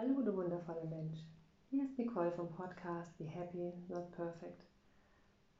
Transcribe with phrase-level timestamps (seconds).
[0.00, 1.18] Hallo, du wundervoller Mensch.
[1.70, 4.64] Hier ist Nicole vom Podcast Be Happy, Not Perfect.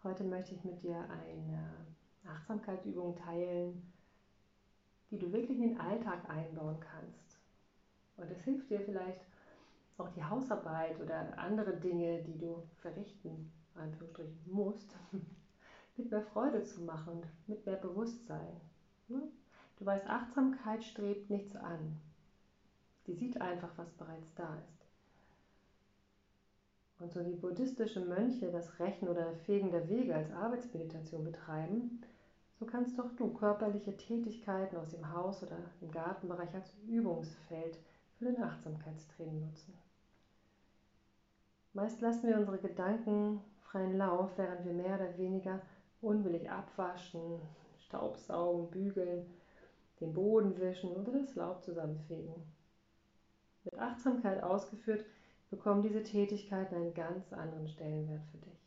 [0.04, 1.88] Heute möchte ich mit dir eine
[2.24, 3.92] Achtsamkeitsübung teilen,
[5.10, 7.40] die du wirklich in den Alltag einbauen kannst.
[8.16, 9.20] Und es hilft dir vielleicht
[9.96, 14.94] auch die Hausarbeit oder andere Dinge, die du verrichten, Anführungsstrichen, musst,
[15.96, 18.60] mit mehr Freude zu machen und mit mehr Bewusstsein.
[19.08, 19.20] Ne?
[19.80, 22.00] Du weißt, Achtsamkeit strebt nichts an.
[23.08, 24.86] Die sieht einfach, was bereits da ist.
[27.00, 32.02] Und so wie buddhistische Mönche das Rechen oder Fegen der Wege als Arbeitsmeditation betreiben,
[32.58, 37.78] so kannst doch du körperliche Tätigkeiten aus dem Haus oder im Gartenbereich als Übungsfeld
[38.18, 39.72] für den Achtsamkeitstraining nutzen.
[41.72, 45.62] Meist lassen wir unsere Gedanken freien Lauf, während wir mehr oder weniger
[46.02, 47.40] unwillig abwaschen,
[47.86, 49.24] Staubsaugen, bügeln,
[50.00, 52.34] den Boden wischen oder das Laub zusammenfegen.
[53.64, 55.04] Mit Achtsamkeit ausgeführt,
[55.50, 58.58] bekommen diese Tätigkeiten einen ganz anderen Stellenwert für dich.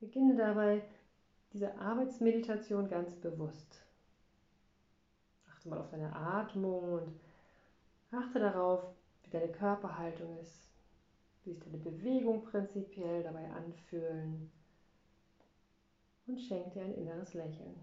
[0.00, 0.82] Beginne dabei
[1.52, 3.84] diese Arbeitsmeditation ganz bewusst.
[5.50, 7.20] Achte mal auf deine Atmung und
[8.10, 8.82] achte darauf,
[9.22, 10.68] wie deine Körperhaltung ist,
[11.44, 14.50] wie sich deine Bewegung prinzipiell dabei anfühlen
[16.26, 17.74] und schenk dir ein inneres Lächeln.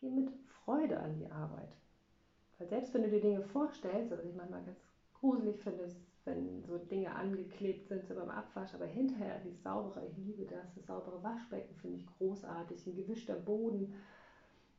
[0.00, 0.30] Geh mit
[0.64, 1.76] Freude an die Arbeit.
[2.58, 4.78] Weil selbst wenn du dir Dinge vorstellst, was ich manchmal ganz
[5.14, 5.88] gruselig finde,
[6.24, 10.74] wenn so Dinge angeklebt sind, so beim Abwasch, aber hinterher die saubere, ich liebe das,
[10.74, 13.94] das saubere Waschbecken finde ich großartig, ein gewischter Boden.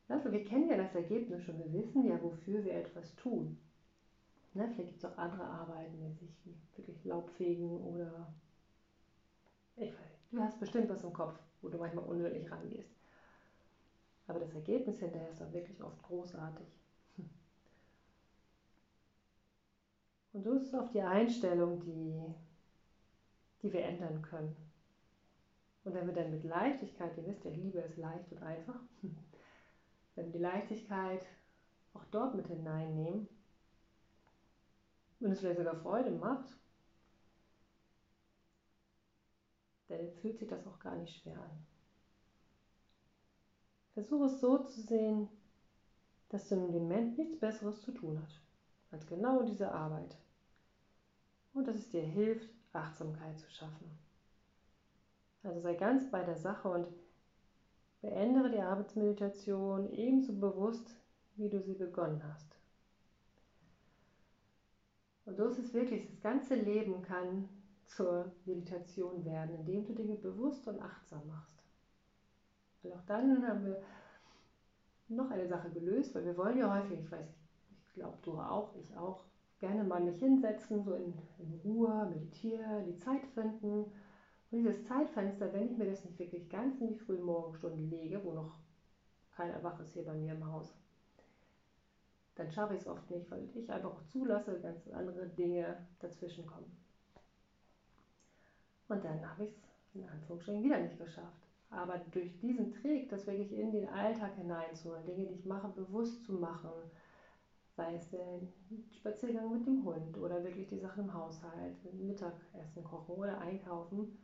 [0.08, 3.58] Also wir kennen ja das Ergebnis schon, wir wissen ja, wofür wir etwas tun.
[4.54, 8.32] Ne, vielleicht gibt es auch andere Arbeiten, mäßig wie wirklich Laubfegen oder
[9.76, 12.90] ich weiß du hast bestimmt was im Kopf, wo du manchmal unnötig rangehst.
[14.26, 16.66] Aber das Ergebnis hinterher ist auch wirklich oft großartig.
[20.34, 22.20] Und so ist es oft die Einstellung, die,
[23.62, 24.54] die wir ändern können.
[25.84, 28.80] Und wenn wir dann mit Leichtigkeit, ihr wisst ja, liebe es leicht und einfach,
[30.14, 31.24] wenn wir die Leichtigkeit
[31.92, 33.28] auch dort mit hineinnehmen
[35.20, 36.58] und es vielleicht sogar Freude macht,
[39.88, 41.66] dann fühlt sich das auch gar nicht schwer an.
[43.94, 45.28] Versuche es so zu sehen,
[46.28, 48.40] dass du im Moment nichts Besseres zu tun hast,
[48.90, 50.16] als genau diese Arbeit
[51.54, 53.90] und dass es dir hilft, Achtsamkeit zu schaffen.
[55.44, 56.88] Also sei ganz bei der Sache und
[58.00, 60.96] beende die Arbeitsmeditation ebenso bewusst,
[61.36, 62.56] wie du sie begonnen hast.
[65.26, 67.48] Und so ist es wirklich, das ganze Leben kann
[67.86, 71.63] zur Meditation werden, indem du Dinge bewusst und achtsam machst.
[72.84, 73.82] Und auch dann haben wir
[75.08, 77.26] noch eine Sache gelöst, weil wir wollen ja häufig, ich weiß,
[77.86, 79.24] ich glaube du auch, ich auch,
[79.60, 83.84] gerne mal mich hinsetzen, so in, in Ruhe, meditieren, die Zeit finden.
[84.50, 88.22] Und dieses Zeitfenster, wenn ich mir das nicht wirklich ganz in die frühen Morgenstunden lege,
[88.24, 88.58] wo noch
[89.34, 90.74] keiner wach ist hier bei mir im Haus,
[92.34, 96.46] dann schaffe ich es oft nicht, weil ich einfach auch zulasse, ganz andere Dinge dazwischen
[96.46, 96.76] kommen.
[98.88, 101.53] Und dann habe ich es in Anführungsstrichen wieder nicht geschafft.
[101.70, 106.24] Aber durch diesen Trick, das wirklich in den Alltag hineinzuholen, Dinge, die ich mache, bewusst
[106.24, 106.70] zu machen,
[107.76, 108.40] sei es der
[108.92, 114.16] Spaziergang mit dem Hund oder wirklich die Sachen im Haushalt, Mittagessen kochen oder einkaufen.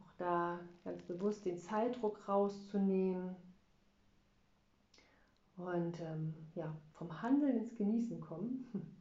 [0.00, 3.34] Auch da ganz bewusst den Zeitdruck rauszunehmen
[5.56, 8.66] und ähm, ja, vom Handeln ins Genießen kommen.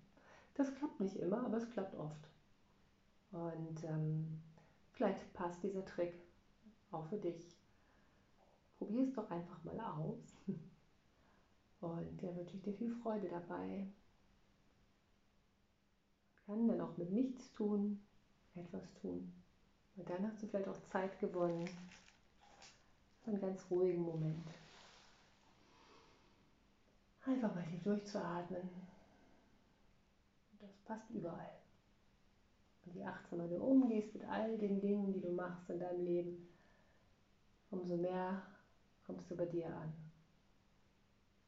[0.53, 2.29] Das klappt nicht immer, aber es klappt oft.
[3.31, 4.41] Und ähm,
[4.91, 6.13] vielleicht passt dieser Trick
[6.94, 7.57] auch für dich.
[8.78, 10.35] Probier es doch einfach mal aus.
[11.81, 13.88] Und da wünsche ich dir viel Freude dabei.
[16.46, 18.00] Kann dann auch mit nichts tun,
[18.56, 19.34] etwas tun.
[19.96, 21.69] Und dann hast du vielleicht auch Zeit gewonnen.
[23.25, 24.47] Einen ganz ruhigen Moment.
[27.25, 28.70] Einfach mal tief durchzuatmen.
[30.59, 31.58] Das passt überall.
[32.85, 36.47] Und je achtsamer du umgehst mit all den Dingen, die du machst in deinem Leben,
[37.72, 38.41] umso mehr
[39.06, 39.94] kommst du bei dir an.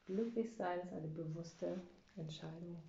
[0.06, 1.80] Glücklich sein ist eine bewusste
[2.18, 2.82] Entscheidung.